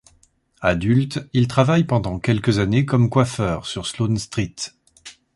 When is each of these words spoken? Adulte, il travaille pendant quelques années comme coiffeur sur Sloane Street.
Adulte, 0.61 1.29
il 1.31 1.47
travaille 1.47 1.83
pendant 1.83 2.17
quelques 2.17 2.57
années 2.57 2.87
comme 2.87 3.07
coiffeur 3.11 3.67
sur 3.67 3.85
Sloane 3.85 4.17
Street. 4.17 4.55